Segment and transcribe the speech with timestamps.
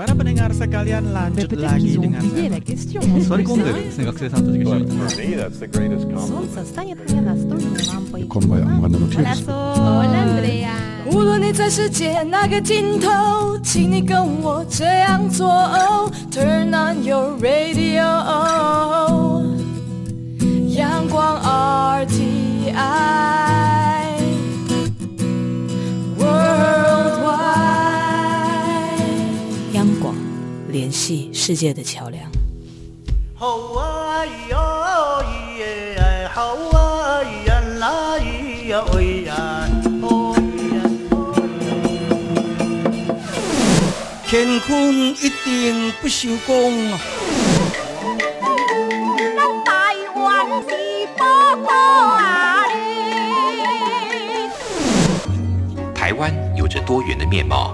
[0.00, 2.50] Para pendengar sekalian Mais lanjut peut-être lagi qu'ils ont dengan oublié saya.
[2.50, 3.00] la question.
[3.00, 6.28] 座り込んでるですね学生さんたちが一緒 But に for me, that's the greatest compliment.
[6.28, 8.28] Солнце станет мне настольным лампой.
[8.28, 9.44] Komba ja använda något Hola, ljus.
[9.46, 9.54] Sol.
[9.54, 10.76] Hola, Andrea.
[11.06, 15.48] 无论你在世界哪个尽头，请你跟我这样做。
[16.30, 18.04] Turn on your radio，
[20.76, 21.40] 阳光
[22.04, 22.74] RTI
[31.41, 32.23] 世界的桥梁。
[33.33, 34.57] 好啊咿呀
[35.23, 39.33] 咿耶哎，好啊咿呀啦咿呀喂呀，
[40.03, 40.39] 哦咿
[40.75, 40.77] 呀。
[44.27, 46.99] 乾坤一定不朽功啊！
[55.95, 57.73] 台湾有着多元的面貌，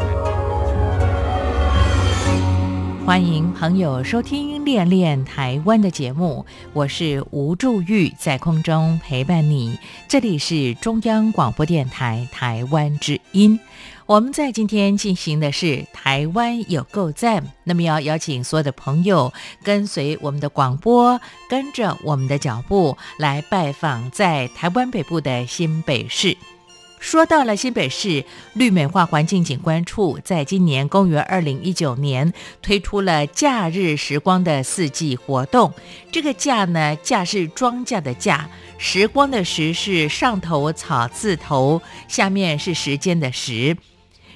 [3.11, 9.77] 欢迎朋友收听《恋恋台湾》的节目，我是吴祝玉，在空中陪伴你。
[10.07, 13.59] 这里是中央广播电台台湾之音。
[14.05, 26.37] 我们在今天进行的是台湾有够赞，那么要邀请所有的朋友跟随我们的广播，跟着我们的脚步来拜访在台湾北部的新北市。
[27.01, 35.73] 说到了新北市绿美化环境景观处，在今年公元二零一九年推出了假日时光的四季活动。
[36.11, 43.75] 这个“假”呢，“假”是庄稼的“假”，时光的“时”是上头草字头，下面是时间的“时”。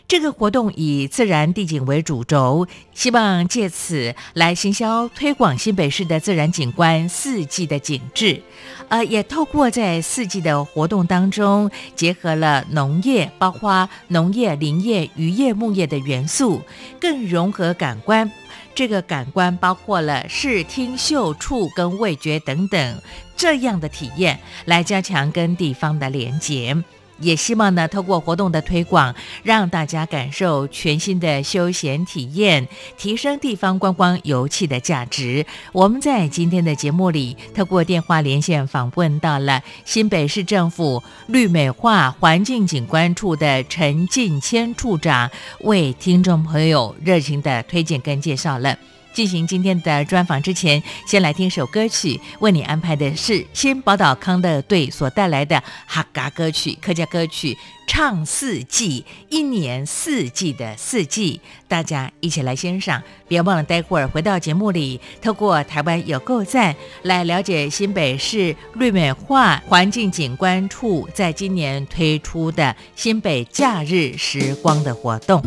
[0.08, 8.41] 这个活动以自然地景为主轴，希望借此来行销推广新北市的自然景观四季的景致。
[8.88, 16.62] 呃，也透过在四季的活动当中，结合了农业，包括农业、林业、渔业、牧业的元素，
[17.00, 18.31] 更融合感官。
[18.75, 23.02] 这个感官包括了视听嗅触跟味觉等等
[23.35, 26.75] 这样的体验，来加强跟地方的连结。
[27.20, 32.68] 也希望呢，透过活动的推广，让大家感受全新的休闲体验，
[32.98, 35.46] 提升地方观光游憩的价值。
[35.72, 45.30] 我们在今天的节目里，透过电话连线访问到了新北市政府绿美化环境景观处的陈进谦处长，
[45.62, 48.78] 为听众朋友热情的推荐跟介绍了。
[49.16, 57.53] 进行今天的专访之前，先来听首歌曲，为你安排的是新宝岛康乐队所带来的哈嘎歌曲、客家歌曲
[57.88, 61.40] 《唱四季》，一年四季的四季，
[61.70, 63.02] 大家一起来欣赏。
[63.26, 75.42] 别忘了待会儿回到节目里，透过台湾有够赞来了解新北市绿美化环境景观处在今年推出的新北假日时光的活动。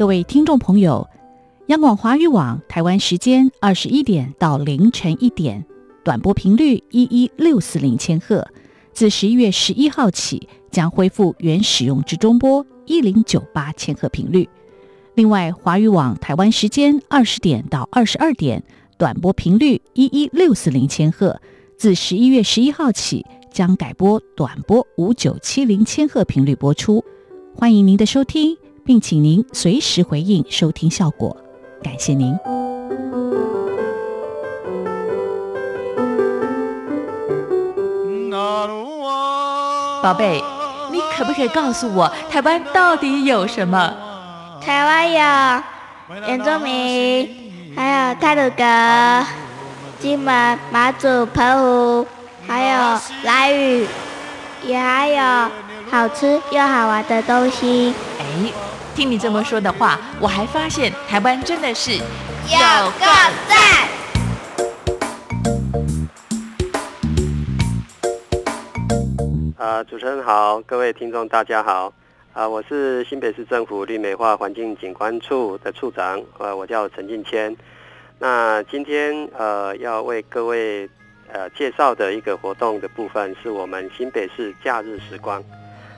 [0.00, 1.06] 各位听众朋友，
[1.66, 5.66] 央广华语网台湾时间二十一点到凌晨一点，
[6.02, 8.48] 短波频率一一六四零千赫，
[8.94, 14.48] 自十一月十一号起将恢复原使用之中波一零九八千赫频率。
[15.16, 18.64] 另外，华语网台湾时间二十点到二十二点，
[18.96, 21.38] 短波频率一一六四零千赫，
[21.76, 27.04] 自十一月十一号起将改播短波五九七零千赫频率播出。
[27.54, 28.56] 欢迎您的收听，
[28.90, 31.36] 并请您随时回应收听效果，
[31.80, 32.36] 感谢您。
[40.02, 40.42] 宝贝，
[40.90, 43.94] 你可不可以告诉我，台湾到底有什么？
[44.60, 45.62] 台湾有
[46.26, 49.24] 原住民，还有泰鲁阁、
[50.00, 52.06] 金门、马祖、澎湖，
[52.44, 53.86] 还有兰屿，
[54.64, 55.50] 也还有
[55.88, 57.94] 好吃又好玩的东西。
[58.18, 58.52] 哎，
[58.94, 62.00] 听你这么说的话，我还发现台湾真的是有
[62.98, 63.06] 够
[63.48, 63.88] 赞！
[69.56, 71.92] 啊，主持人好，各位听众大家好。
[72.32, 77.56] 啊，我是新北市政府绿美化环境景观处的处长，呃，我叫陈进谦。
[78.18, 80.88] 那今天呃要为各位
[81.32, 85.42] 呃介绍的一个活动的部分，是我们新北市假日时光。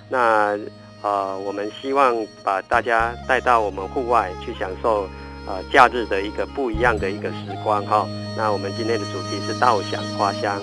[0.09, 0.59] 那
[1.03, 2.15] 呃，我们希望
[2.45, 5.09] 把大家带到我们户外去享受
[5.47, 8.07] 呃假日的一个不一样的一个时光哈。
[8.37, 10.61] 那我们今天的主题是稻香花香。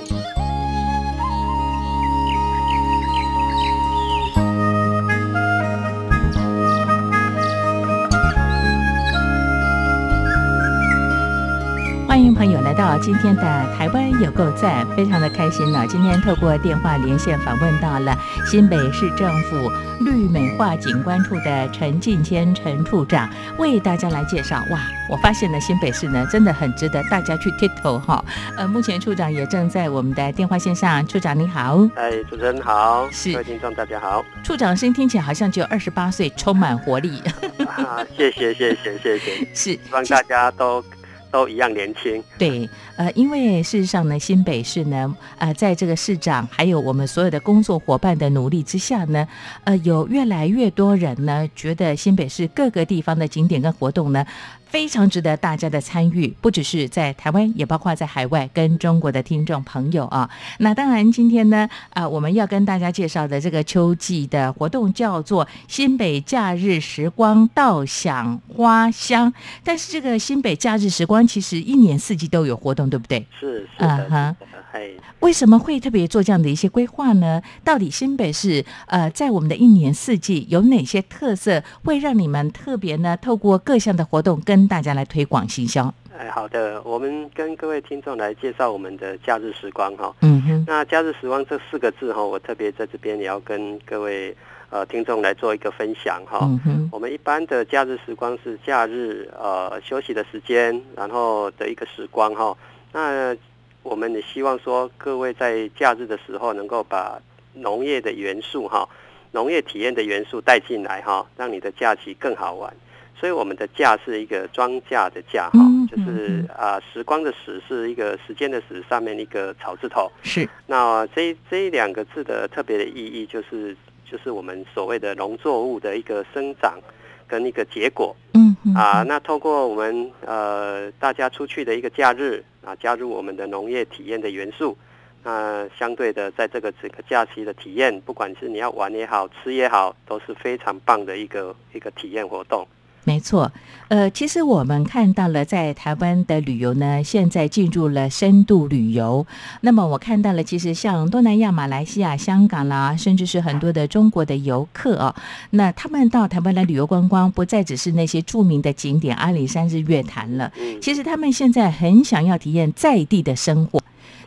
[12.08, 13.42] 欢迎朋友来到今天的
[13.78, 18.18] 台湾有够赞，非常的开心呢、今天透过电话连线访问到了
[18.50, 23.30] 新北市政府绿美化景观处的陈进谦陈处长，
[23.60, 24.66] 为大家来介绍。
[24.72, 28.26] 哇，我发现呢，新北市呢真的很值得大家去剃头哈。
[28.58, 31.88] 呃，目前处长也正在我们的电话线上，处长你好。
[31.94, 34.26] 哎，主持人好，是各位听众大家好。
[34.44, 37.22] 处长声音听起来好像只有二十八岁，充满活力。
[37.68, 40.84] 啊，谢谢谢谢谢谢， 是，希望大家都
[41.32, 42.24] 都一样年轻。
[42.38, 49.28] 对，呃，因为事实上呢，新北市呢，呃，在这个市长还有我们所有的工作伙伴的努力之下呢，
[49.64, 54.26] 呃，有越来越多人呢，觉得新北市各个地方的景点跟活动呢，
[54.70, 60.30] 非常值得大家的参与，不只是在台湾，也包括在海外跟中国的听众朋友啊。
[60.60, 69.34] 那当然，今天呢，啊、我们要跟大家介绍的这个秋季的活动叫做新北假日时光稻响花香，
[69.64, 73.26] 但是这个新北假日时光其实一年四季都有活动，对不对？
[73.40, 77.42] 是是的，嗯哼是的，嘿，为什么会特别做这样的一些规划呢？
[77.64, 83.18] 到底新北市呃，在我们的一年四季有哪些特色，会让你们特别呢？
[83.18, 85.94] 透过各项的活动跟大家来推广行销。
[86.18, 90.14] 哎，好的，我们跟各位听众来介绍我们的假日时光哈。
[90.22, 94.36] 嗯哼，那假日时光这四个字哈，我特别在这边也要跟各位
[94.70, 96.40] 呃听众来做一个分享哈。
[96.42, 102.54] 嗯哼，我们一般的假日时光是假日呃休息的时间，然后的一个时光哈。
[102.92, 103.34] 那
[103.82, 107.18] 我们也希望说各位在假日的时候能够把
[107.54, 108.86] 农业的元素哈，
[109.32, 112.76] 农业体验的元素带进来哈，让你的假期更好玩。
[113.20, 120.10] 所以我们的假是一个庄稼的稼哈，嗯就是啊、时光的时是一个时间的时，上面一个草字头。
[120.24, 123.76] 是那这这两个字的特别的意义，就是
[124.10, 126.80] 就是我们所谓的农作物的一个生长
[127.28, 128.16] 跟一个结果。
[128.34, 134.78] 嗯嗯啊，那透过我们呃大家出去的一个假日啊，加入我们的农业体验的元素，
[135.24, 142.66] 那相对的，在这个整个假期的体验，不管是你要玩也好，吃也好，都是非常棒的一个一个体验活动。
[143.06, 143.52] 没错，
[143.88, 149.26] 呃，其实我们看到了，在台湾的旅游呢，现在进入了深度旅游。
[149.62, 155.16] 那么我看到了，其实像东南亚、马来西亚、香港啦，甚至是很多的中国的游客哦，
[155.52, 160.52] 那他们到台湾来旅游观光，不再只是那些著名的景点阿里山、日月潭了。
[160.80, 163.79] 其实他们现在很想要体验在地的生活。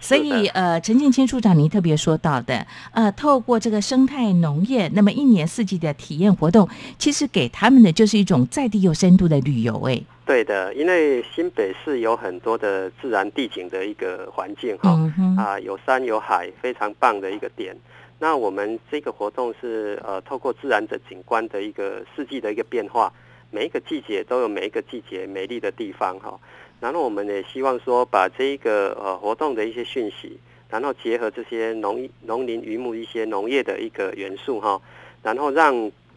[0.02, 6.68] 所以，呃，陈建清处长，您特别说到的，呃，透过这个生态农业，那么一年四季的体验活动，
[6.98, 14.90] 其实给他们的就是一种在地又深度的旅游，哎，对的，因为新北市有很多的自然地景的一个环境哈，
[15.38, 17.74] 啊，有山有海，非常棒的一个点。
[18.18, 23.12] 那我们这个活动是呃，透过自然的景观的一个四季的一个变化，
[23.50, 26.38] 每一个季节都有每一个季节美丽的地方哈。
[26.82, 30.36] 然后我们也希望说，把这一个呃活动的一些讯息，
[30.68, 34.82] 然后结合这些农农林渔牧一些农业的一个元素哈，
[35.22, 35.72] 然后让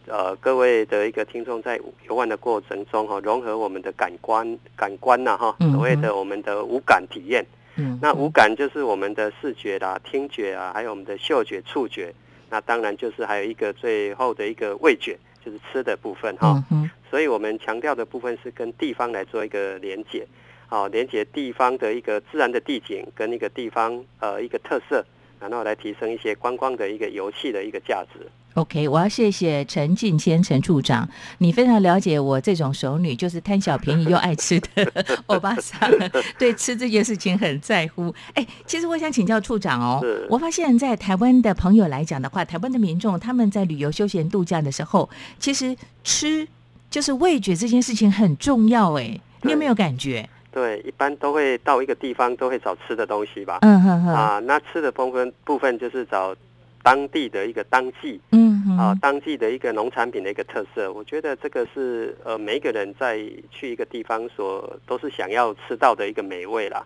[0.08, 7.46] 呃各位的一个听众在游玩的过程中哈，融合我们的感官感官呐、哈，嗯所谓的我们的五感体验。
[7.76, 12.12] 嗯，那五感就是我们的视觉啦、听觉啊，还有我们的嗅觉、触觉。
[12.50, 16.60] 那当然就是还有一个最后的一个味觉，就是吃的部分哈。
[16.72, 20.26] 嗯，所以我们强调的部分是跟地方来做一个连接，
[20.68, 25.04] 好、连接地方的一个自然的地景跟一个地方呃一个特色，
[25.40, 28.26] 然后来提升一些观光的一个游戏的一个价值。
[28.54, 31.06] OK，我要谢谢陈进谦陈处长，
[31.38, 34.90] 你非常了解我这种熟女，就是贪小便宜又爱吃的
[35.26, 35.90] 欧巴桑，
[36.38, 38.14] 对吃这件事情很在乎。
[38.32, 46.48] 哎，其实我想请教处长哦，我发现在台湾的朋友来讲的话，台湾的民众他们在旅游休闲度假的时候，其实吃
[46.88, 48.94] 就是味觉这件事情很重要。
[48.94, 50.26] 哎，你有没有感觉？
[50.56, 53.58] 对，一般都会到一个地方都会找吃的东西吧。
[53.60, 56.34] 嗯哼哼，啊，那吃的部分部分就是找
[56.82, 60.90] 当地的一个当季嗯哼，啊，当季的一个农产品的一个特色。
[60.90, 63.20] 我觉得这个是呃每一个人在
[63.50, 66.82] 去一个地方所都是想要吃到的一个美味啦。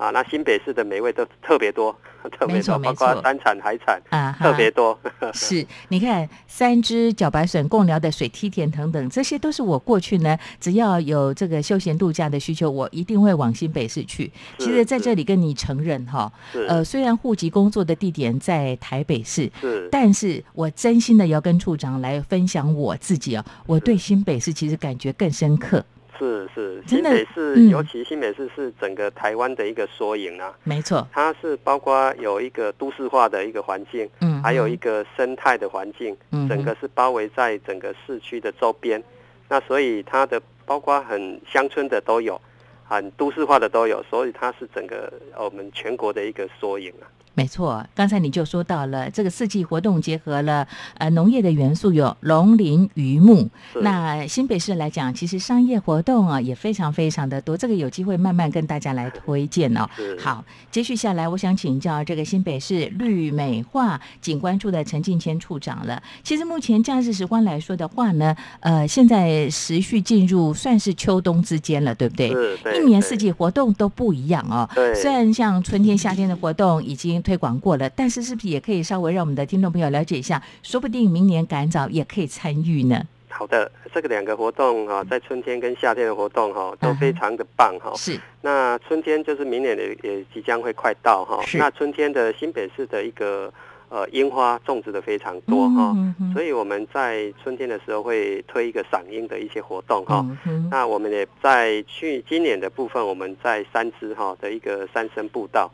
[0.00, 1.94] 啊，那新北市的美味都特别多，
[2.32, 4.98] 特别多，包括错山产、海产，啊特别多。
[5.34, 14.32] 是，你看三只茭白笋、贡寮的水梯田等等，这些都是我过去呢，只要有这个休闲度假的需求，我一定会往新北市去。
[14.56, 16.32] 其实在这里跟你承认哈，
[16.66, 25.84] 呃，虽然户籍工作的地点在台北市，是但是我真心的要跟处长来分享我自己哦，我对新北市其实感觉更深刻。
[26.20, 30.54] 是是，新北市、嗯尤其新北市是整个台湾的一个缩影啊。
[30.62, 39.02] 没错，它是包括有一个都市化的一个环境，嗯还有一个生态的环境，嗯整个是包围在整个市区的周边。
[39.48, 42.40] 那所以它的包括很乡村的都有，
[42.84, 47.08] 很都市化的都有，所以它是整个呃我们全国的一个缩影啊。
[47.34, 50.66] 没错，刚才你就说到了这个四季活动结合了
[50.98, 53.48] 呃农业的元素，有龙林渔牧。
[53.80, 59.88] 那新北市来讲，其实商业活动啊也非常非常的多，这个有机会慢慢跟大家来推荐哦。
[60.18, 66.02] 好，接续下来，我想请教这个新北市绿美化景观处的陈进谦处长了。
[66.22, 72.34] 其实目前假日时光来说的话呢，呃，现在时序进入算是秋冬之间了，对不对
[72.76, 74.68] 一年四季活动都不一样哦。
[74.94, 80.42] 虽然像春天、夏天的活动已经推广过了，但是是不是也可以稍微让我们的听众朋友了解一下？
[80.62, 83.02] 说不定明年赶早也可以参与呢。
[83.28, 91.56] 好的，这个两个活动哈、在春天跟夏天的活动哈、都非常的棒哈、是，那春天就是明年也也即将会快到哈、是。
[91.56, 93.50] 那春天的新北市的一个
[93.88, 95.96] 呃樱花种植的非常多哈、
[96.34, 100.26] 所以我们在春天的时候会推一个赏樱的一些活动哈、
[100.70, 105.70] 那我们也在去今年的部分，我们在三支哈的一个三生步道，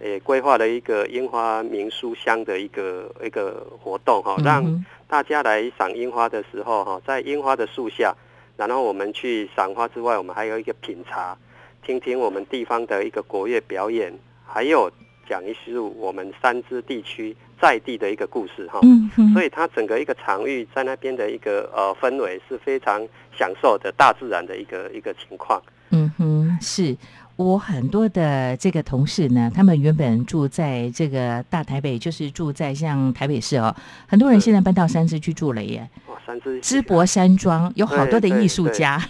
[0.00, 8.14] 也规划了一个樱花明书香的一个一个活动哈，让大家来赏樱花的时候哈，在樱花的树下，
[8.56, 11.36] 然后我们去赏花之外，我们还有一个品茶，
[11.82, 14.12] 听听我们地方的一个国乐表演，
[14.46, 14.90] 还有
[15.28, 18.78] 讲一述我们三支地区在地的一个故事哈。
[18.82, 25.60] 嗯哼，所以它整个一个场域在那边的一个呃氛围是非常享受的大自然的一个一个情况。
[25.90, 26.96] 嗯哼，是。
[27.38, 33.72] 我很多的这个同事呢，他们原本住在这个大台北，就是住在像台北市哦，
[34.08, 35.88] 很多人现在搬到三芝去住了耶。
[36.08, 38.74] 哇，三芝淄博山庄有好多的艺术对。
[38.74, 39.00] 家，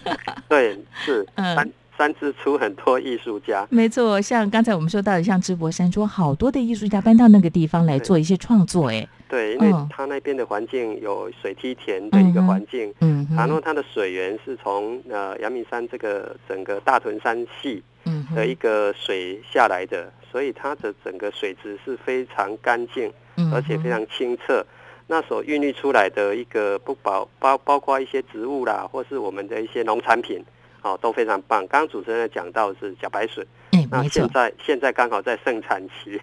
[0.46, 1.56] 对是 嗯。
[1.56, 9.88] 三三支出很多艺术家，没错，像刚才我们说到的，像淄博山庄，好多的艺术家搬到那个地方来做一些创作，哎，对，因为嗯。
[9.90, 17.97] 它那边的环境有水梯田的一个环境，嗯然后哼，它的水源是从呃阳明山这个整个大屯山系嗯
[18.34, 24.64] 的一，个水下来的，所以它的整个水质是非常干净，嗯而且非常清澈。
[25.06, 30.44] 那所孕育出来的一个不包包包括一些植物啦，或是我们的一些农产品，
[30.82, 31.66] 哦都非常棒。
[31.66, 36.20] 刚刚主持人讲到是茭白笋，嗯，那现在现在刚好在盛产期，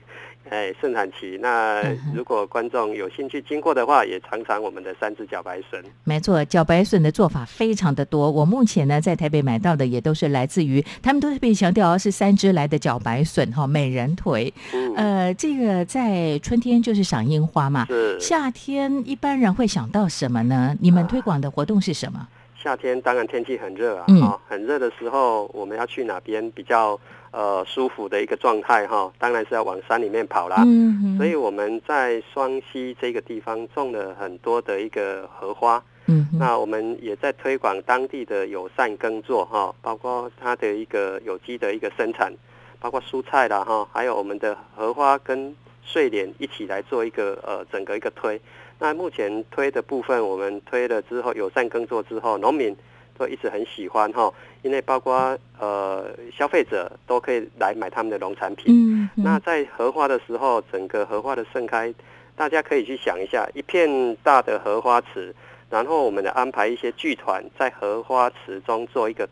[0.49, 1.37] 哎，盛产期。
[1.41, 1.81] 那
[2.13, 5.83] 如果观众有兴趣经过的话，也尝尝我们的三只茭白笋。
[6.03, 8.29] 没错，茭白笋的做法非常的多。
[8.29, 14.53] 我目前呢在台北买到的也都是来自于，他们都特别强调是三只来的茭白笋哈，美人腿。
[14.73, 20.75] 嗯，呃，这个在春天就是赏樱花嘛，是夏天一般人会想到什么呢？
[20.79, 22.27] 你们推广的活动是什么？
[22.61, 26.99] 夏天当然天气很热啊，嗯啊，很热的时候，我们要去哪边比较
[27.35, 29.11] 呃舒服的一个状态哈？
[29.19, 30.63] 当然是要往山里面跑啦。
[30.65, 42.33] 嗯哼，所以我们在双溪这个地方种了很多的一个荷花，嗯哼，那我们也在推广当地的友善耕作哈，包括它的一个有机的一个生产，
[42.79, 48.39] 包括蔬菜啦哈，还有我们的荷花跟睡莲一起来做一个呃整个一个推。
[48.79, 52.75] 那目前推的部分，我们推了之后友善耕作之后，农民
[53.17, 54.31] 都一直很喜欢哈，
[54.61, 58.65] 因为包括呃消费者都可以来买他们的农产品。
[58.67, 61.93] 嗯哼，那在荷花的时候，整个荷花的盛开，
[62.35, 65.33] 大家可以去想一下，一片大的荷花池，
[65.69, 69.27] 然后我们的安排一些剧团在荷花池中做一个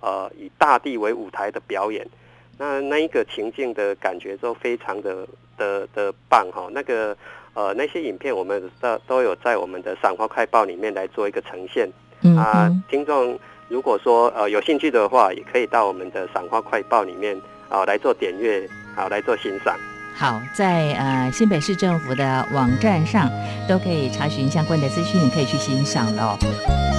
[0.00, 2.06] 呃以大地为舞台的表演，
[2.58, 7.16] 那那一个情境的感觉都非常的的的棒哈、那个
[7.54, 11.88] 呃那些影片我们都都有在我们的赏花快报里面来做一个呈现
[12.22, 19.76] 嗯啊、听众如果说呃有兴趣的话，也可以到我们的赏花快报里面啊、来做点阅，好、来做欣赏。
[20.14, 23.30] 好，在呃新北市政府的网站上
[23.68, 26.97] 都可以查询相关的资讯，你可以去欣赏了哦。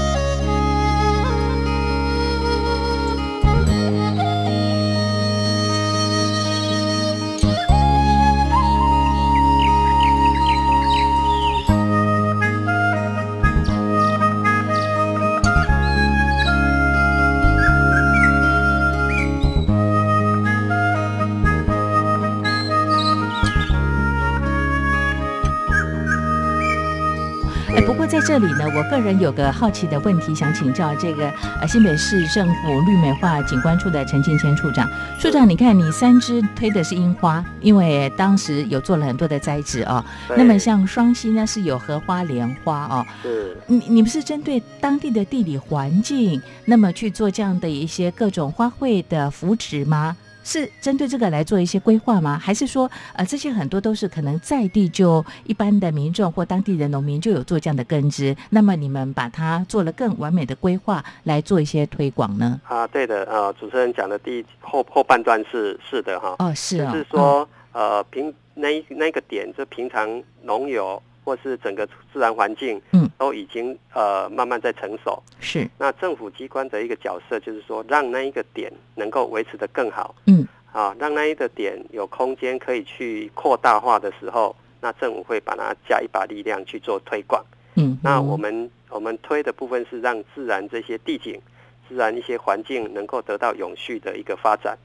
[28.20, 31.30] 在这里呢，我个人有个好奇的问题想请教这个
[31.62, 34.90] 呃新北市政府绿美化景观处的陈进谦处长。
[35.18, 40.04] 处长，你看你三支推的是樱花，因为当时有做了很多的栽植哦。
[40.36, 43.06] 那么像双溪呢是有荷花、莲花哦。
[43.24, 50.18] 是你你们是针对当地的地理环境，那么去做这样的一些各种花卉的扶持吗？
[50.44, 52.38] 是针对这个来做一些规划吗？
[52.38, 62.60] 还是说，呃，这些很多都是可能在地就一般的民众或当地的农民就有做这样的根植，那么你们把它做了更完美的规划来做一些推广呢？
[62.66, 75.22] 啊，对的，呃，主持人讲的第一后后半段是是的哈，哦，是哦，就是说呃平那那个点，就平常农友或是整个自然环境，嗯，都已经呃慢慢在成熟。
[75.28, 87.46] 嗯是，那政府机关的一个角色就是说，让那一个点能够维持的更好，嗯，啊，让那一个点有空间可以去扩大化的时候，那政府会把它加一把力量去做推广。
[87.76, 91.40] 嗯，那我们我们推的部分是让自然这些地景、
[91.88, 94.76] 自然一些环境能够得到永续的一个发展。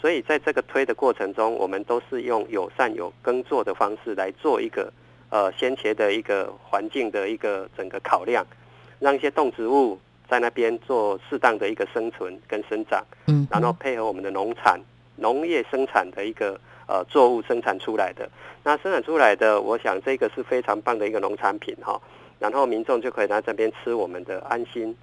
[0.00, 4.90] 所以在这个推的过程中，我们都是用友善有耕作的方式来做一个
[5.30, 8.46] 呃先前的一个环境的一个整个考量，
[8.98, 14.78] 让一些动植物在那边做适当的一个生存跟生长，嗯，然后配合我们的农产、
[15.16, 18.28] 农业生产的一个呃作物生产出来的。
[18.62, 22.00] 那生产出来的，我想这个是非常棒的一个农产品哈。
[22.38, 24.96] 然后民众就可以在这边吃我们的安心，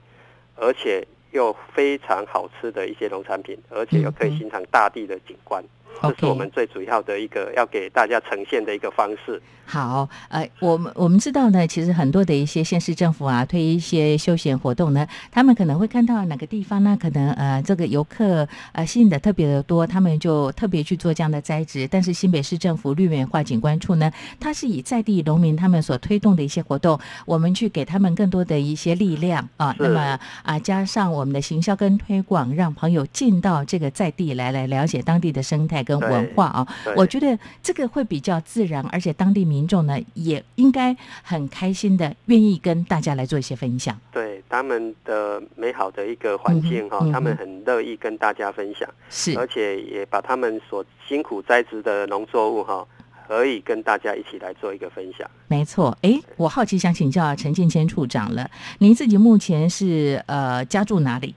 [0.55, 5.63] 而且又非常好吃的一些农产品，而且又可以欣赏大地的景观。
[6.01, 9.41] 这是我们最主要的一个要给大家呈现的一个方式。
[9.69, 21.85] 好，呃，我们我们知道呢，其实很多的一些县市政府啊，推一些休闲活动呢，他们可能会看到哪个地方呢，可能呃这个游客呃吸引的特别的多，他们就特别去做这样的栽植。
[21.85, 36.67] 但是新北市政府绿美化景观处呢，它是以在地农民他们所推动的一些活动，我们去给他们更多的一些力量啊，那么啊加上我们的行销跟推广，让朋友进到这个在地来来了解当地的生态跟文化啊。
[36.83, 43.97] 对我觉得这个会比较自然，而且当地民众呢也应该很开心的，愿意跟大家来做一些分享。
[44.11, 52.85] 对他们的美好的一个环境哈、嗯嗯他们很乐意跟大家分享，是而且也把他们所辛苦栽植的农作物哈、
[53.27, 55.29] 可以跟大家一起来做一个分享。
[55.47, 61.33] 没错，哎，我好奇想请教陈建谦处长了，您自己目前是呃家住哪里？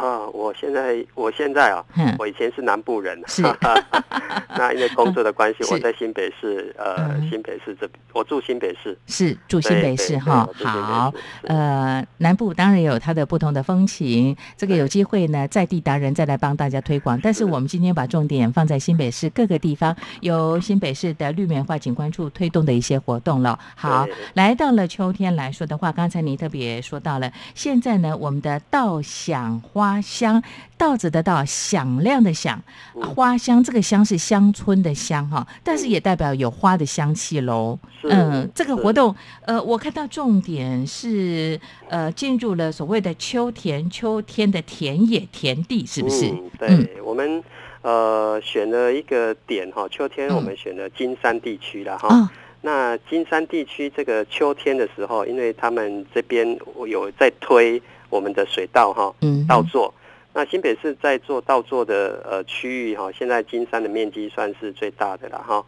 [0.00, 3.42] 啊，我现在我现在啊嗯，我以前是南部人，是。
[4.56, 7.28] 那因为工作的关系，我在新北市，呃，嗯。
[7.30, 17.18] 新北市这边，我住新北市，是住新北市哈好，呃，南部当然有它的不同的风情，这个有机会呢，在地达人再来帮大家推广。
[17.22, 23.58] 但是我们今天把重点放在新北市各个地方，由新北市的绿棉化景观处推动的一些活动了。
[23.76, 30.42] 好，来到了秋天来说的话，刚才你特别说到了，现在呢，我们的稻响花香，
[30.76, 37.78] 稻子的稻，响亮的响，花香这个香是乡村的香哈，但是也代表有花的香气喽。
[38.02, 46.26] 嗯，这个活动，呃，我看到重点是呃进入了所谓的秋田，秋天的田野田地，是不是？
[46.28, 47.42] 嗯，对，我们
[47.80, 50.36] 呃选了一个点哈，秋天嗯。
[50.36, 52.08] 我们选了金山地区了哈。
[52.08, 52.30] 啊，
[52.62, 59.94] 那金山地区这个秋天的时候，因为他们这边有在推我们的水稻哈，嗯，稻作。
[60.32, 65.64] 那新北市在做稻作的呃区域哈，现在金山的面积算是最大的了哈，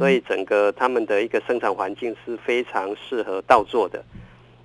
[0.00, 4.02] 所以整个他们的一个生产环境是非常适合稻作的。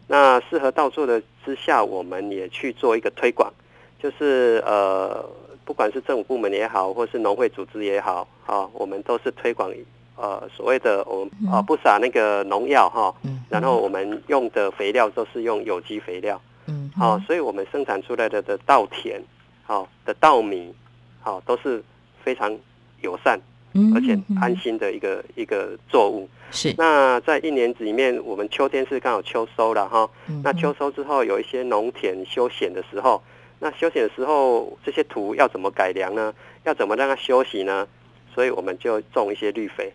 [0.07, 3.53] 那适合稻作的之下，我们也去做一个推广，
[4.01, 5.23] 就是呃，
[5.63, 9.71] 不管是政府部门也好，或是农会组织也好，啊，我们都是推广
[10.15, 16.41] 呃所谓的我们啊不撒那个农药哈，嗯，然后我们用的肥料都是用有机肥料。
[16.67, 19.21] 嗯，好、所以我们生产出来的的稻田，
[19.63, 20.73] 好、的稻米，
[21.21, 21.83] 好、都是
[22.23, 22.57] 非常
[23.01, 23.39] 友善
[23.73, 26.27] 嗯，而且嗯安心的一个、一个作物。
[26.51, 30.09] 是，那在一年子里面，我们秋天是刚好秋收了哈。
[30.27, 33.21] 嗯那秋收之后，有一些农田休闲的时候，
[33.59, 36.33] 那休闲的时候，这些土要怎么改良呢？
[36.63, 37.87] 要怎么让它休息呢？
[38.33, 39.93] 所以我们就种一些绿肥。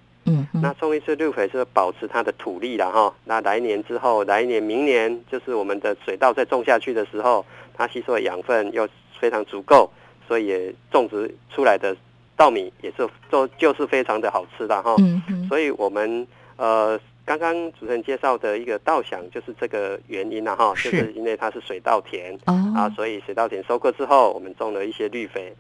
[0.53, 3.15] 那种一次绿肥是保持它的土力了哈。
[3.25, 8.89] 那来年之后，来年明年就是我们的水稻再种下去的时候，它吸收的养分又
[9.19, 9.91] 非常足够，
[10.27, 11.97] 所以也种植出来的
[12.37, 14.95] 稻米也是都就是非常的好吃的哈。
[14.99, 25.55] 嗯嗯所以我们呃刚刚主持人介绍的一个稻想就是这个原因了哈，是就是因为它是水稻田啊，哦，所以水稻田收割之后，我们种了一些绿肥。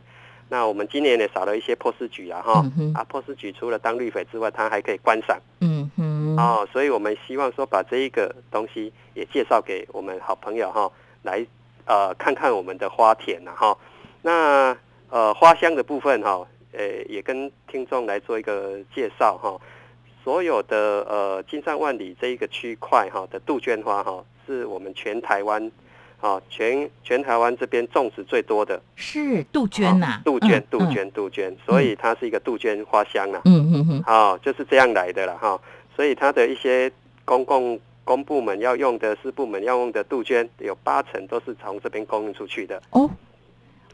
[0.53, 10.91] 那我们今年也少了一些破丝菊啊哈啊破丝菊除了当绿肥之外，它还可以观赏嗯嗯，哦，所以我们希望说把这一个东西也介绍给我们好朋友哈，
[11.23, 11.47] 来
[11.85, 13.79] 呃看看我们的花田呐哈。
[14.23, 14.77] 那
[15.09, 19.57] 呃花香的部分哈，呃也跟听众来做一个介绍哈。
[20.25, 25.71] 所有的呃金山万里这一个区块哈的杜鹃花哈，是我们全台湾
[26.21, 33.41] 啊全全台湾这边种植最多的是杜鹃呐哦，杜鹃嗯杜，鹃杜鹃，所以它是一个杜鹃花香啊。
[33.45, 35.61] 嗯嗯嗯，哦、就是这样来的了哈。
[35.97, 36.91] 所以它的一些
[37.25, 42.81] 公共公部门要用的、私部门要用的杜鹃，有八成都是从这边供应出去的。
[42.91, 43.11] 哦。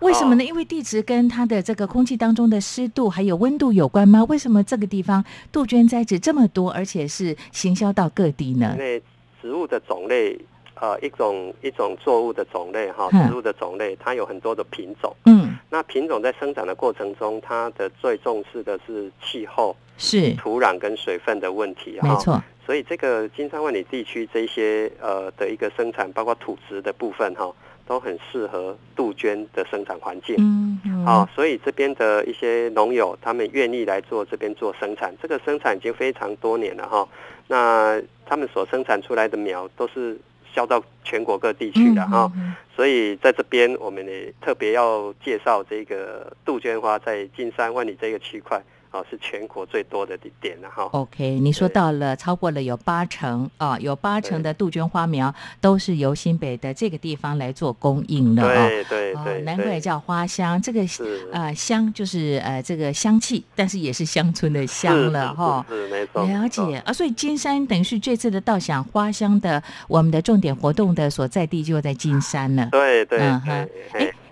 [0.00, 0.44] 为什么呢？
[0.44, 4.22] 因为地质跟它的这个空气当中的湿度还有温度有关吗？
[4.24, 8.78] 为什么这个地方杜鹃栽植这么多，而且是行销到各地呢因？
[8.78, 9.02] 为
[9.40, 10.38] 植物的种类，
[10.80, 15.14] 呃，一种一种作物的种类哈，嗯植物的种类它有很多的品种。
[15.24, 22.08] 嗯，那品种在生长的过程中，它的最重视的是气候、是土壤跟水分的问题哈。
[22.08, 27.50] 没错，所以这个金山万里地区这些呃的一个生产，包括土质的部分哈，
[27.86, 30.36] 都很适合杜鹃的生产环境。
[30.38, 37.08] 嗯嗯，啊、所以这边的一些农友，他们愿意来做这边做生产，这个生产已经非常多年了哈。
[37.48, 40.18] 那他们所生产出来的苗都是
[40.56, 42.32] 销到全国各地去的哈。
[42.74, 48.60] 所以在这边，我们也特别要介绍这个杜鹃花在金山万里这个区块
[48.96, 50.84] 哦是全国最多的点了哈。
[50.92, 58.68] OK，你说到了超过了有八成啊，有八成的杜鹃花苗都是由新北的这个地方来做供应的哦。
[58.68, 60.60] 对对哦对，难怪叫花香。
[60.60, 65.64] 这个是呃香就是呃这个香气，但是也是乡村的香了哈。
[65.68, 72.68] 是是是没错，了解啊，所以金山等于是这次的稻香花香的我们的重点活动的所在地就在金山了。
[72.72, 73.68] 对对嗯哼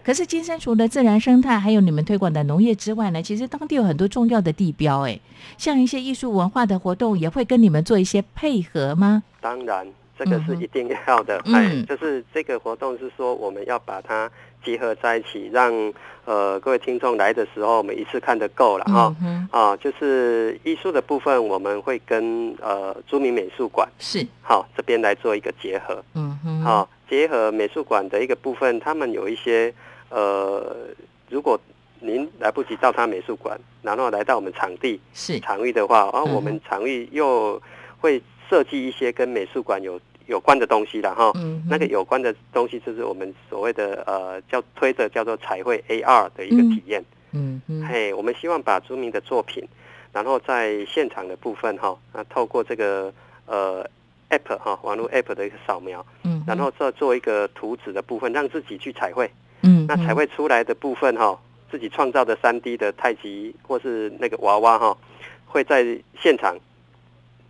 [0.05, 5.19] 可是金山除了自然生态，还有你们推广的农业之外呢，其实当地有很多重要的地标，哎，
[5.57, 9.23] 像一些艺术文化的活动，也会跟你们做一些配合吗？
[9.40, 9.87] 当然，
[10.19, 11.40] 这个是一定要的。
[11.47, 14.31] 嗯哎嗯，就是这个活动是说我们要把它
[14.62, 15.73] 结合在一起，让
[16.27, 19.14] 呃各位听众来的时候，我们一次看得够了哈。
[19.23, 26.05] 嗯哼，啊，就是艺术的部分，我们会跟呃著名美术馆是，好这边来做一个结合。
[26.14, 29.73] 嗯哼，好，结合美术馆的一个部分，他们有一些
[30.14, 30.77] 呃，
[31.29, 31.61] 如果
[31.98, 37.61] 您来不及到他美术馆，然后来到我们场地是，场域的话，然后嗯我们场域又
[37.98, 41.33] 会设计一些跟美术馆有有关的东西了哈。
[41.35, 47.05] 嗯，那个有关的东西就是我们所谓的呃叫推的叫做彩绘 AR 的一个体验。
[47.33, 49.66] 嗯嗯，嘿，我们希望把著名的作品，
[50.12, 53.12] 然后在现场的部分哈，那透过这个
[53.46, 53.85] 呃
[54.31, 59.29] App 哈网络 App 的一个扫描，嗯，然后再做一个图纸的部分，让自己去彩绘。
[59.64, 61.38] 嗯，那才会出来的部分哈，
[61.70, 64.96] 自己创造的三 D 的太极或是那个娃娃哈，
[65.46, 66.57] 会在现场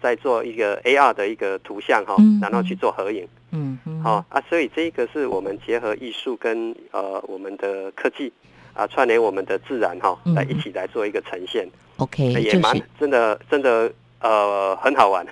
[0.00, 3.26] 再做一个 AR 的一个图像哈嗯，然后去做合影。
[3.56, 8.32] 嗯哼，好、啊，所以这个是我们结合艺术跟呃我们的科技
[8.72, 11.64] 啊串联我们的自然哈、嗯来一起来做一个呈现
[11.98, 13.92] ，，OK，也蛮就是真的真的
[14.24, 15.24] 呃很好玩。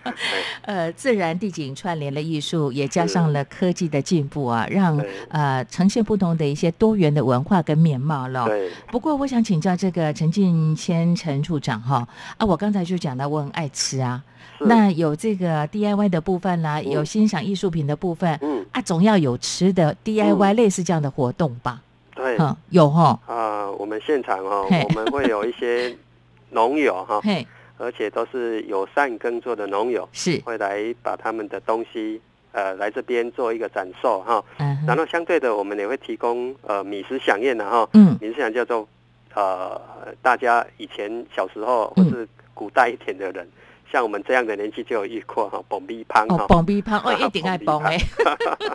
[0.62, 8.44] 呃，自然地景串联了艺术，也加上了科技的进步啊，让呃呈现不同的一些多元的文化跟面貌了。
[8.46, 14.22] 对，不过我想请教这个陈进谦陈处长哈啊，我刚才就讲到我很爱吃啊，
[14.60, 16.90] 那有这个 DIY 的部分啦，嗯。
[16.90, 18.64] 有欣赏艺术品的部分嗯。
[18.72, 21.80] 啊，总要有吃的 DIY 类似这样的活动吧？
[22.14, 22.36] 对。
[22.38, 25.96] 嗯，有哈，啊，我们现场哦，我们会有一些
[26.50, 27.46] 农友哈，嘿，
[27.78, 32.20] 而且都是友善耕作的农友，是，会来把他们的东西
[32.52, 34.42] 呃来这边做一个展售哈。
[34.58, 37.88] 嗯，然后相对的，我们也会提供呃米食飨宴的哈。
[37.92, 38.16] 嗯。
[38.20, 38.88] 米食享叫做
[39.34, 39.80] 呃
[40.22, 43.46] 大家以前小时候或嗯是古代一点的人，
[43.92, 46.46] 像我们这样的年纪就有遇过哈，蹦米汤哦，哈。
[46.48, 47.98] 蹦逼胖，哦， 一定爱蹦哎，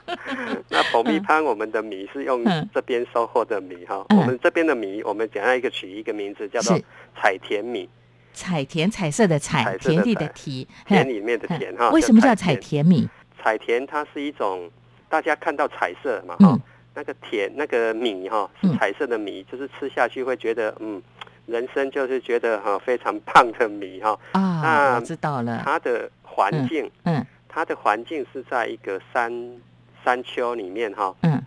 [0.69, 2.69] 那蹦米汤，我们的米是用嗯。
[2.73, 4.05] 这边收获的米哈。
[4.09, 4.19] 嗯。
[4.19, 6.83] 我们这边的米，我们简单一个取一个名字叫做是。
[7.13, 7.89] 彩田米，
[8.33, 11.89] 彩田彩色的彩，田地的 彩田，田嘿里面的田哈。
[11.91, 12.85] 为什么叫彩田？
[12.85, 13.09] 米？
[13.41, 14.69] 彩田它是一种
[15.09, 16.61] 大家看到彩色嘛哈嗯，
[16.93, 21.01] 那个田那个米哈是嗯彩色的米，就是吃下去会觉得嗯，
[21.47, 24.17] 人生就是觉得哈非常棒的米哈。
[24.33, 29.59] 啊，知道了，它的环境，嗯它的环境是在一个山
[30.05, 31.41] 山丘里面哈嗯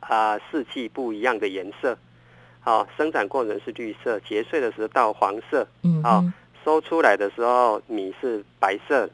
[0.00, 1.98] 啊，四季不一样的颜色。
[2.60, 6.02] 好，生长过程是绿色，结穗的时候到黄色，好嗯。
[6.02, 9.12] 哼，收出来的时候米是白色的，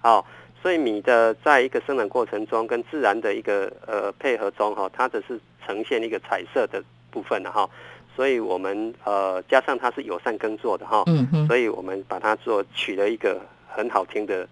[0.00, 0.26] 好、
[0.60, 7.70] 所以米的在一个生长过程中跟自然的一个呃配合中哈、它只是呈现一个彩色的部分的哈、
[8.16, 14.48] 所以我们呃加上它是友善耕作的哈、嗯哼，所以我们把它做取了一个很好听的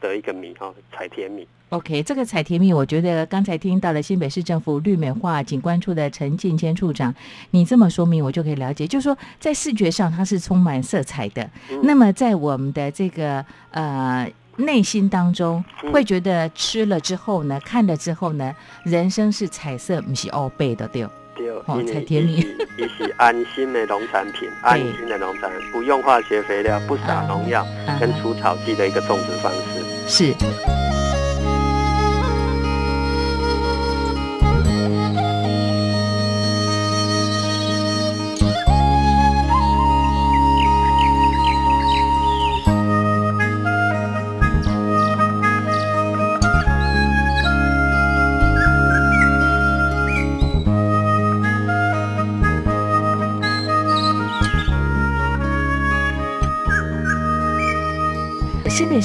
[0.00, 1.46] 的一个米哈、彩田米。
[1.70, 7.14] OK，这个彩甜蜜，我觉得刚才听到了新北市政府绿美化景观处的陈进谦处长，
[7.52, 21.10] 你这么说明，我就可以了解，就是说在视觉上它是充满色彩的，嗯那么在我们的这个呃内心当中，嗯会觉得吃了之后呢，看了之后呢，人生是彩色，不是欧背的，对哦。
[21.40, 29.84] 对，哦因为彩田米也是安心的农产品， 安心的农产品，不用化学肥料，不撒农药，啊跟除草剂的一个种植方式。
[30.06, 30.99] 是。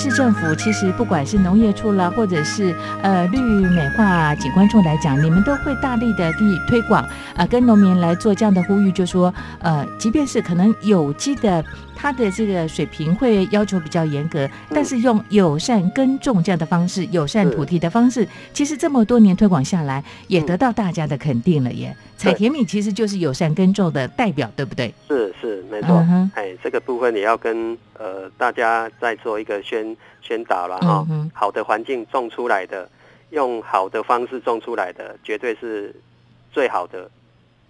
[0.06, 7.04] 市政府其实不管是农业处啦，或者是呃绿美化景观处来讲，你们都会大力的地推广
[7.36, 11.66] 啊、跟农民来做这样的呼吁，就说呃，即便是可能有机的，
[12.06, 21.98] 它的这个水平会要求比较严格，但是用友善耕种这样的方式，友善土地的方式，其实这么多年推广下来，也得到大家的肯定了耶。
[22.16, 24.94] 采田米其实就是友善耕种的代表，对不对？
[25.08, 31.32] 是是，没错嗯，哎，这个部分也要跟呃大家再做一个宣宣导了哈嗯。
[31.34, 32.88] 好的环境种出来的，
[33.32, 35.92] 用好的方式种出来的，绝对是
[36.52, 37.10] 最好的、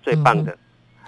[0.04, 0.58] 最棒的。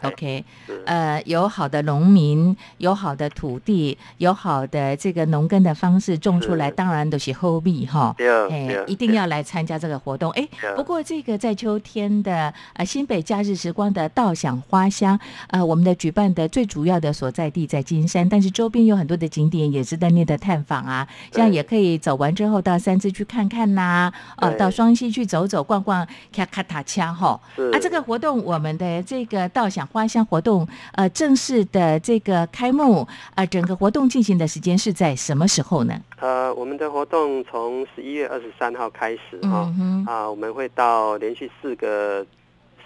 [0.04, 0.44] OK，
[0.86, 8.14] 呃，有好的农民，有好的土地，有好的这个农耕的方式种出来，当然都是后壁哈。
[8.18, 10.30] 对哎对，一定要来参加这个活动。
[10.32, 21.08] 哎，不过这个在秋天的呃新北假日时光的稻响花香，呃，我们的举办的最主要的所在地在金山，但是周边有很多的景点也值得你的探访啊。
[21.32, 27.40] 这样也可以走完之后到三芝去看看呐、哦，对到双溪去走走逛逛，卡卡塔恰哈。
[27.56, 36.00] 是啊，这个活动我们的这个稻响花香活动，呃，正式的这个开幕，呃，整个活动进行的时间是在什么时候呢？
[36.19, 39.71] 呃，我们的活动从十一月二十三号开始哈，
[40.06, 42.26] 啊，我们会到连续四个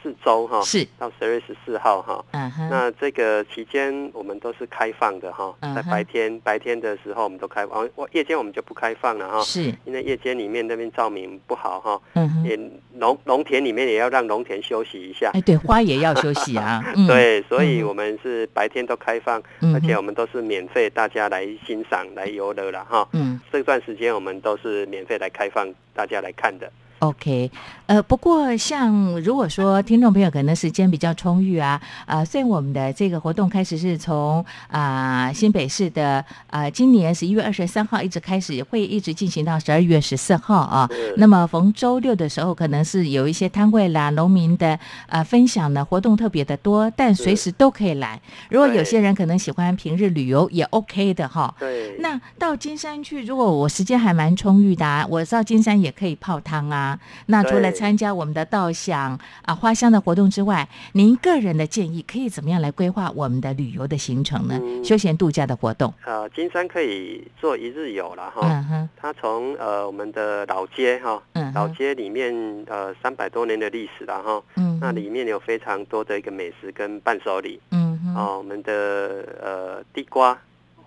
[0.01, 2.23] 四周哈，是，到十二月十四号哈。
[2.31, 12.59] 嗯哼，那这个期间我们都是开放的哈，在白天白天的时候我们都开放，我夜间我们就不开放了哈，是，因为夜间里面那边照明不好哈，嗯哼，也
[12.93, 15.31] 农农田里面也要让农田休息一下。
[15.33, 19.41] 哎，对，花也要休息啊， 嗯，对，所以嗯我们是白天都开放，
[19.73, 23.07] 而且我们都是免费，大家来欣赏、来游乐了哈。
[23.13, 23.39] 嗯。
[23.51, 26.71] 这段时间我们都是免费来开放大家来看的。
[27.01, 27.51] ，OK，
[27.87, 40.87] 呃，不过像如果说听众朋友可能时间比较充裕啊，啊、虽然我们的这个活动开始是从啊、新北市的啊、今年十一月二十三号一直开始，会一直进行到十二月十四号啊。
[41.17, 48.21] 那么逢周六的时候，可能是有一些摊位啦、农民的呃分享呢，活动特别的多，但随时都可以来。
[48.49, 51.53] 如果有些人可能喜欢平日旅游，也 OK 的哈。
[51.59, 56.90] 对，那到金山去，如果我时间还蛮充裕的、啊，我到金山也可以泡汤啊。
[57.27, 64.57] 那除了参加我们的稻香啊花香的活动之外，您个人的建议可以怎么样来规划我们的旅游的行程呢？
[64.61, 64.83] 嗯。
[64.83, 68.41] 休闲度假的活动，呃，金山可以做一日游了哈。
[68.43, 72.33] 嗯哼，它从呃我们的老街哈，嗯，老街里面
[72.67, 77.59] 呃三百多年的历史了哈，嗯，那里面有非常多的一个美食跟伴手礼。
[77.71, 80.37] 嗯哼，哦，我们的呃地瓜、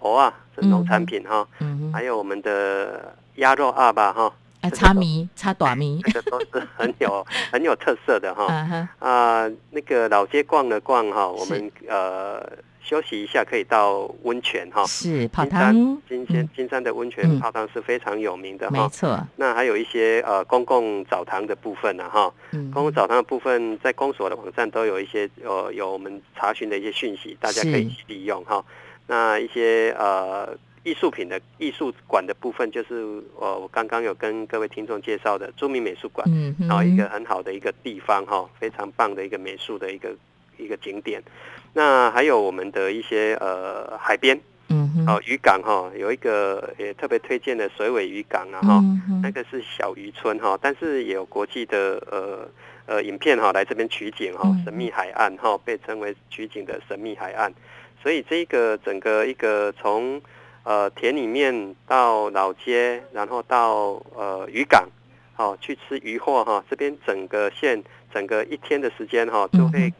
[0.01, 4.33] 藕啊是农产品哈，嗯哼，还有我们的鸭肉二吧哈，
[4.71, 8.47] 擦米擦短米，这个都是很有 很有特色的哈。
[8.99, 11.55] 啊，那个老街逛了逛哈，我是。
[11.55, 12.43] 们呃
[12.83, 14.85] 休息一下，可以到温泉哈。
[14.85, 17.11] 是泡金山汤，金山嗯金山的温嗯。
[17.11, 18.73] 泉泡汤是非常有名的哈。
[18.83, 28.05] 没错，那还有一些呃公共澡堂的部分呢哈，嗯，公共澡堂的部分在公所的网站都有一些呃有我们查询的一些讯息，大家可以是。
[28.07, 28.63] 利用哈。
[29.07, 30.49] 那一些呃
[30.85, 32.95] 艺术品的艺术馆的部分，就是
[33.41, 40.15] 呃我刚刚有跟各位听众介绍的著名美术馆，嗯后一个很好的一个地方哈，非常棒的一个美术的一个
[40.59, 41.23] 一个景点。
[41.73, 48.85] 那还有我们的一些呃海边嗯哼，哦渔港哈，有一个也特别推荐的水尾渔港啊哈，
[49.23, 52.49] 那个是小渔村哈，但是也有国际的呃
[52.87, 57.53] 呃影片哈来这边取景哈嗯，神秘海岸哈被称为取景的神秘海岸，
[58.03, 60.21] 所以这个整个一个从
[60.65, 64.89] 呃田里面到老街，然后到呃渔港，
[65.37, 69.71] 哦、去吃渔货哈，这边整个县整个一天的时间哈，都嗯。
[69.73, 69.93] 会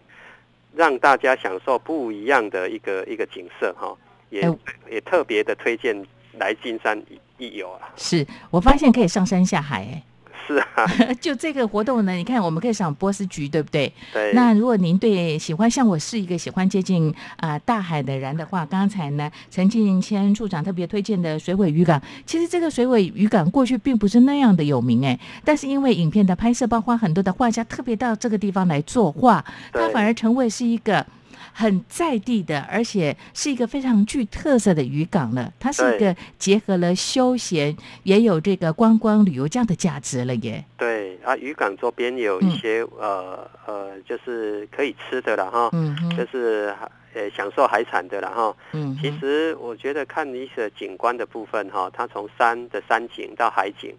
[0.75, 3.97] 让大家享受不一样的一个一个景色哈，
[4.31, 4.59] 也、哎。
[4.91, 6.05] 也特别的推荐
[6.39, 10.03] 来金山一一游啊，是我发现可以上山下海，哎。
[10.47, 10.87] 是啊，
[11.21, 13.93] 就这个活动呢，你看我们可以上波斯菊，对不对？
[14.13, 31.07] 对，那如果您对喜欢像我是一个喜欢接近啊、大海的人的话，刚才呢陈进谦处长特别推荐的水尾渔港，其实这个水尾渔港过去并不是那样的有名哎，但是因为影片的拍摄，包括很多的画家特别到这个地方来作画，它反而成为是一个。
[31.53, 35.53] 很在地的，而且是一个非常具特色的渔港了。
[35.61, 40.65] 它是一个结合了休闲，也有这个观光旅游这样的价值了耶。
[40.77, 45.71] 对啊，渔港周边有一些、呃呃，就是可以吃的了哈，
[46.17, 46.75] 就是
[47.15, 48.57] 呃享受海产的了哈。
[48.73, 53.95] 嗯，其实我觉得看一些景观的部分哈，它从山的山景到海景，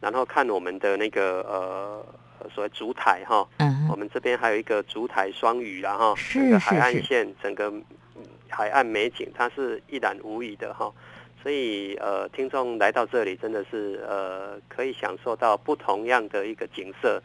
[0.00, 2.06] 然后看我们的那个呃
[2.48, 10.92] 所谓烛台哈，嗯，我们这边还有一个烛台双语然后，整个海岸线整个嗯海岸美景它是一览无遗的哈。
[11.42, 17.22] 所以呃，听众来到这里真的是呃，可以享受到不同样的一个景色，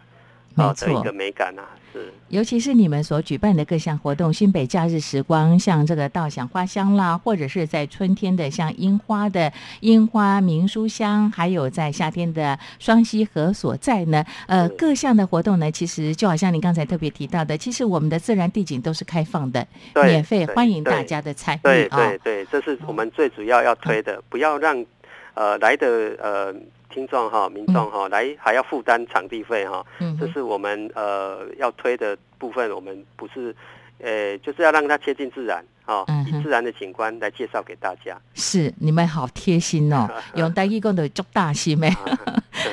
[0.68, 2.14] 没错哦的一个美感啊，是。
[2.30, 9.51] 尤其是你们所举办的各项活动，新北假日时光，像这个稻香花香啦，或者是在春天的像樱花的
[9.82, 24.86] 樱花明书香，还有在夏天的双溪河所在呢，呃，各项的活动呢，其实就好像您刚才特别提到的，其实我们的自然地景都是开放的，免费，欢迎大家的参与对对，这是我们最主要要推的，不要让
[25.34, 25.88] 呃来的
[26.22, 26.53] 呃
[26.92, 29.84] 听众哈、民众哈、来还要负担场地费哈、
[30.20, 33.56] 这是我们呃要推的部分，我们不是
[34.00, 36.40] 呃就是要让它贴近自然哦，嗯哼。
[36.40, 38.18] 以自然的景观来介绍给大家。
[38.34, 41.94] 是你们好贴心哦， 用大义工的足大心 妹。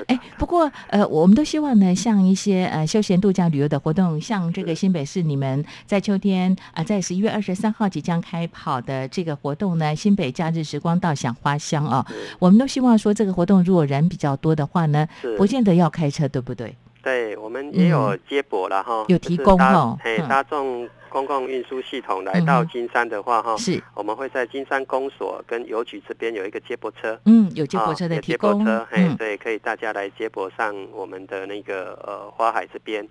[0.07, 12.05] 哎，不过呃，我们都希望呢，像一些呃休闲度假旅游的活动，像这个新北市你们在秋天啊、在十一月二十三号即将开跑的这个活动呢，新北假日时光到享花香哦，
[12.39, 15.37] 我们都希望说这个活动如果人比较多的话呢，是。
[15.39, 16.75] 不见得要开车，对不对？
[17.01, 20.29] 对，我们也有接驳了哈，嗯有提供哦嘿，嗯。
[20.29, 27.19] 大众公共运输系统来到金山的话哈，是我们会在金山公所跟邮局这边有一个接驳车。
[27.25, 33.07] 嗯，有接驳车的提供，接驳车，嘿，嗯，对，可以大家来接驳上我们的那个呃花海这边。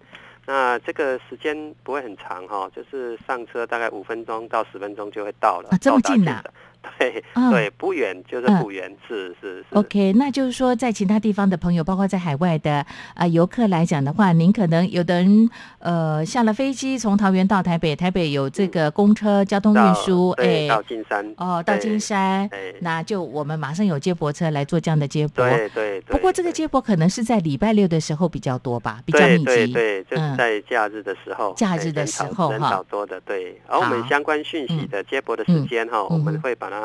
[0.46, 5.70] 那这个时间不会很长哈、就是上车大概五分钟到十分钟就会到了。
[5.72, 6.54] 啊这么近呐现场
[6.98, 9.78] 对、嗯对，不远就是嗯不远，是是是。
[9.78, 21.34] OK，那就是说，在其他地方的朋友，包括在海外的啊、游客来讲的话，您可能有的人呃下了飞机从桃园到台北，台北有这个公车交通运输，哎到金山。
[21.38, 22.50] 哦，到金山，
[22.82, 25.48] 那就我们马上有接驳车来做这样的接驳。
[25.48, 26.16] 对对对。
[26.16, 29.46] 不过这个接驳可能是在礼拜六的时候比较多吧，比较对密集。
[29.46, 33.60] 对对，就是嗯在假日的时候，哎假日的时候哈潮多的，对。
[33.68, 36.77] 而我们相关讯息的接驳的时间哈，我们会把它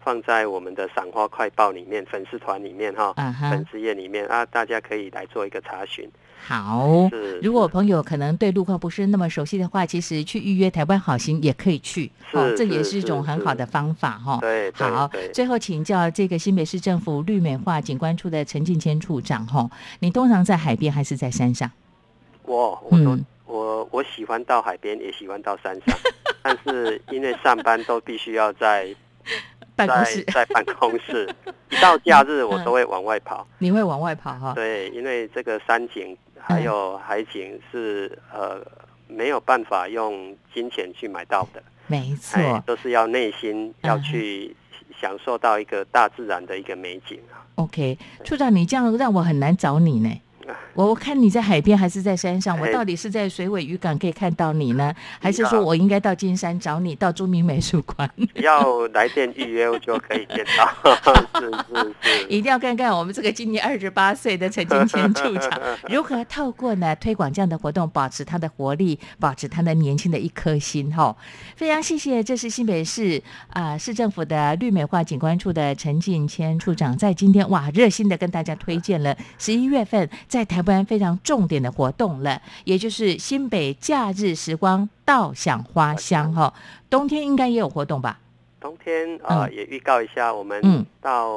[0.00, 3.12] 放在我们的赏花快报里面、粉丝团里面哈、
[3.50, 6.08] 粉丝页里面啊，大家可以来做一个查询。
[6.40, 7.08] 好。
[7.10, 14.38] 是，如果朋友可能对路况不是那么熟悉的话，其实去预约台湾好行也可以去，哦，是这也是是一种很好的方法哈。
[14.40, 19.68] 对对好对，最后请教这个新北市政府绿美化景观处的陈进谦处长哈，
[20.00, 21.70] 你通常在海边还是在山上？
[22.44, 23.26] 我我都、嗯。
[23.46, 25.98] 我我喜欢到海边，也喜欢到山上，
[26.42, 28.94] 但是因为上班都必须要在
[29.86, 31.28] 在在办公室，
[31.70, 33.46] 一到假日我都会往外跑。
[33.58, 34.52] 你会往外跑哈？
[34.54, 38.60] 对，因为这个山景还有海景是、呃
[39.10, 44.54] 没有办法用金钱去买到的，没错，哎，都是要内心要去
[45.00, 47.40] 享受到一个大自然的一个美景啊。
[47.54, 50.10] OK，处长，你这样让我很难找你呢。
[50.74, 58.08] 我我看你在海边还是在山上，我哎到底是在水尾渔港可以看到你呢，还是说我应该到金山找你，到著名美术馆？
[58.36, 60.92] 要来电预约我就可以见到，
[61.40, 62.26] 是是是。
[62.28, 65.50] 一定要看看我们这个今年二十八岁的陈金谦处长
[65.88, 71.16] 如何透过呢推广这样的活动，保持他的活力，保持他的年轻的一颗心哈。
[71.56, 86.52] 非常谢谢，这是新北市啊、市政府的绿美化景观处的陈进谦处长，在今天哇热心的跟大家推荐了十一月份在台湾非常重点的活动了，也就是新北假日时光稻享花香哈。
[86.90, 88.18] 冬天应该也有活动吧？
[88.60, 91.28] 冬天呃、嗯也预告一下，我们嗯到、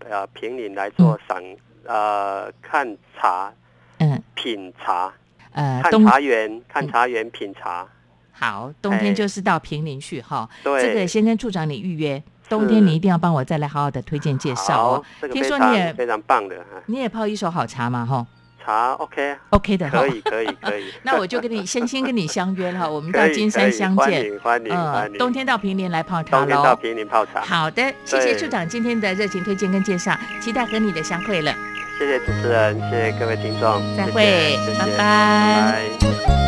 [0.00, 1.42] 呃平林来做赏、
[1.84, 3.50] 呃看茶
[3.98, 5.10] 嗯品茶，
[5.52, 7.86] 呃冬看茶园看茶园品茶。
[8.30, 10.46] 好，冬天就是到平林去哈。
[10.62, 14.90] 对这个先跟处长你预约，冬天你一定要帮我再来好好的推荐介绍好
[15.22, 18.26] 哦。，听说你也非常棒的啊你也泡一手好茶嘛哈
[18.66, 20.92] 茶，OK OK 的哈可以可以可以。
[21.04, 24.12] 那我就跟你先先跟你相约了哈， 我们到金山相见欢。
[24.12, 26.74] 迎欢迎欢迎冬天到平林来泡茶冬天到。
[26.74, 27.40] 平林泡茶。
[27.42, 31.54] 好的，谢谢处长今天的热情推荐跟介绍，期待和你的相会了。
[31.98, 36.45] 谢谢主持人，谢谢各位听众，再会拜拜拜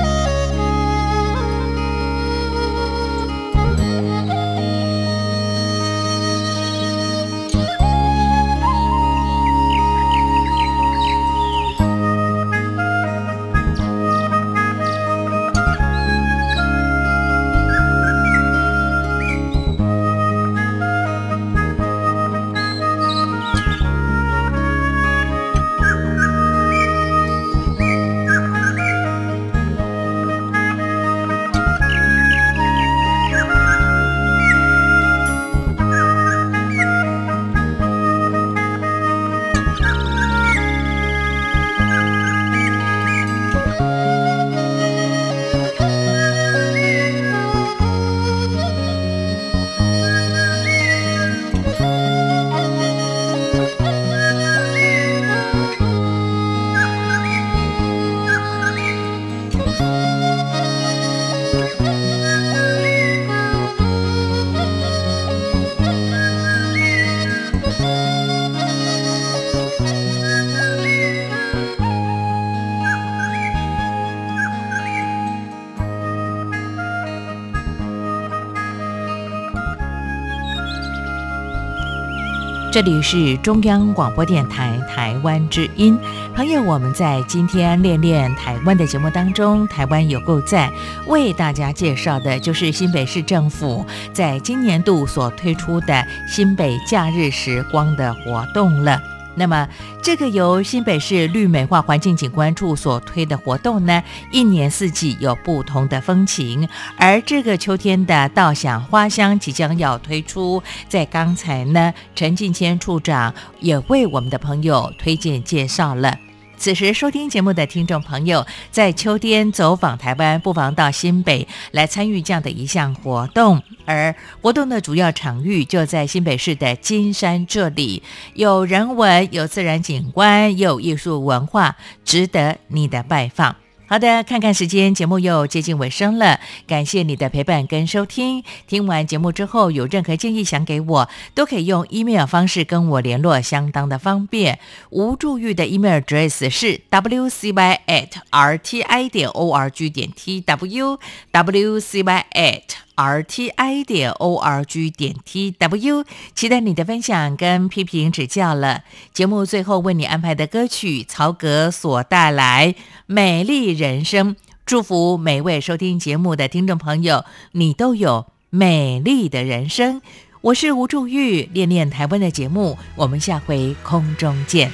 [82.79, 85.99] 这里是中央广播电台台湾之音，
[86.33, 90.71] 朋友，我们在今天练练台湾的节目当中，台湾有够在，
[91.09, 99.03] 为大家介绍的就是新北市政府在今年度所推出的新北假日时光的活动了。
[99.39, 99.69] 那么，
[100.03, 106.69] 这个由新北市绿美化环境景观处所推的活动呢，一年四季有不同的风情。
[106.97, 116.28] 而这个秋天的稻香花香即将要推出，在刚才呢，陈进谦处长也为我们的朋友推荐介绍了。
[116.59, 123.63] 此时收听节目的听众朋友，在秋天走访台湾，不妨到新北来参与这样的一项活动。
[123.87, 128.03] 而活动的主要场域就在新北市的金山这里，
[128.35, 133.55] 有人文、有自然景观，有艺术文化，值得你的拜访。
[133.91, 136.41] 好的，看看时间，节目又接近尾声了。
[136.67, 138.45] 感谢你的陪伴跟收听。
[138.67, 144.59] 听完节目之后，有任何建议想给我，都可以用 email 方式跟我联络，相当的方便。
[144.91, 150.99] 无助玉的 email address 是 wcy at rti 点 org 点 tw
[151.33, 152.88] wcy at。
[152.99, 158.83] R t i 点 o r g 点 t w，期待你的分享跟批评指教了。
[159.15, 162.73] 节目最后为你安排的歌曲，曹格所带来
[163.07, 164.35] 《美丽人生》，
[164.67, 170.03] 祝福每位收听节目的听众朋友，你都有美丽的人生。
[170.41, 174.73] 我是吴祝玉，练练台湾的节目，我们下回空中见。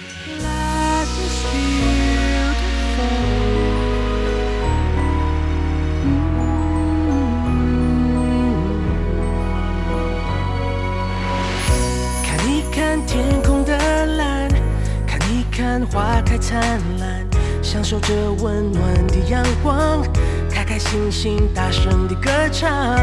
[16.54, 16.62] 灿
[17.00, 17.26] 烂，
[17.60, 20.00] 享受着温暖的阳光，
[20.48, 22.96] 开开心心大声的歌唱，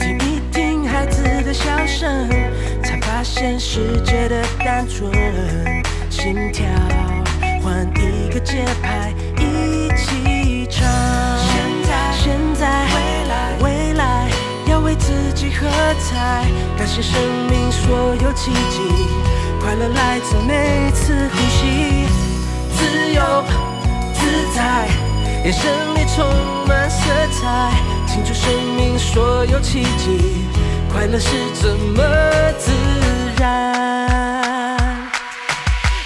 [0.00, 2.28] 听一听孩子的笑声，
[2.82, 5.08] 才发现世界的单纯，
[6.10, 6.66] 心跳
[7.62, 10.84] 换一个节拍，一起唱。
[11.38, 14.28] 现在，现在，未来，未来，
[14.68, 15.68] 要为自己喝
[16.00, 16.44] 彩，
[16.76, 18.80] 感谢生命所有奇迹。
[19.60, 22.05] 快乐来自每次呼吸，
[22.96, 23.20] 自由
[24.14, 24.20] 自
[24.56, 24.88] 在，
[25.44, 26.24] 眼神里充
[26.66, 27.70] 满色彩，
[28.06, 30.46] 庆祝生命所有奇迹。
[30.90, 31.28] 快乐是
[31.60, 32.02] 这么
[32.58, 32.72] 自
[33.38, 33.44] 然。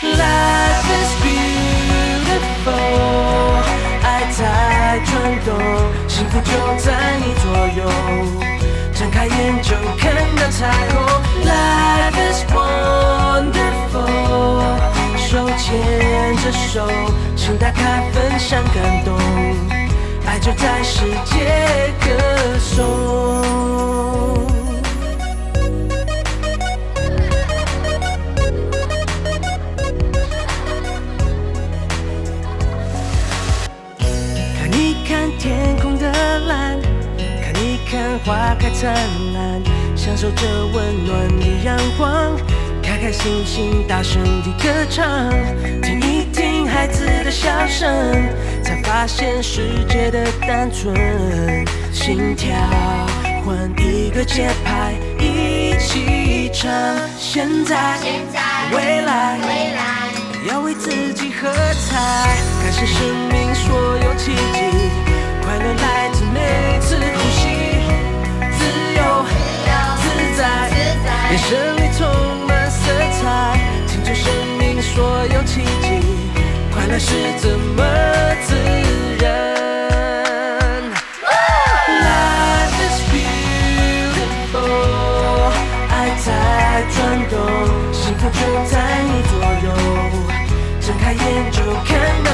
[0.02, 2.72] Life is beautiful，
[4.02, 4.40] 爱在
[5.06, 5.14] 转
[5.44, 5.48] 动，
[6.08, 7.44] 幸福就在你左
[7.76, 7.88] 右，
[8.92, 10.96] 睁开眼就看到彩虹。
[11.44, 13.09] Life is one。
[15.70, 16.84] 牵着手，
[17.36, 19.16] 请打开，分享感动，
[20.26, 22.76] 爱就在世界歌颂。
[34.58, 36.10] 看一看天空的
[36.48, 36.80] 蓝，
[37.40, 38.92] 看一看花开灿
[39.34, 39.62] 烂，
[39.94, 42.49] 享受着温暖的阳光。
[43.00, 45.30] 开开心心，大声地歌唱，
[45.80, 47.88] 听一听孩子的笑声，
[48.62, 50.94] 才发现世界的单纯。
[51.90, 52.54] 心跳
[53.42, 56.70] 换一个节拍，一起唱。
[57.18, 58.38] 现在，现在
[58.76, 61.96] 未来，未来要为自己喝彩，
[62.62, 64.60] 感谢生命所有奇迹，
[65.42, 67.48] 快乐来自每次呼吸，
[68.58, 69.24] 自由
[70.02, 70.68] 自在，
[71.30, 72.49] 眼神里充。
[72.90, 73.24] 色彩，
[73.86, 74.24] 庆祝生
[74.58, 75.86] 命所有奇迹，
[76.72, 77.84] 快乐是这么
[78.44, 78.48] 自
[79.20, 79.24] 然。
[82.02, 84.58] Life is beautiful，
[85.88, 86.28] 爱在
[86.90, 86.98] 转
[87.30, 87.38] 动，
[87.92, 88.74] 幸福就在
[89.04, 89.32] 你左
[89.62, 89.68] 右，
[90.80, 91.22] 睁开眼
[91.52, 91.88] 就看
[92.24, 92.29] 到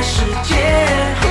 [0.00, 1.21] 世界。